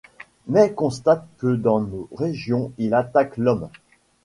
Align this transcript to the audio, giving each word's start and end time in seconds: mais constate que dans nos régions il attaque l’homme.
mais 0.47 0.73
constate 0.73 1.27
que 1.37 1.55
dans 1.55 1.79
nos 1.79 2.09
régions 2.13 2.71
il 2.79 2.95
attaque 2.95 3.37
l’homme. 3.37 3.69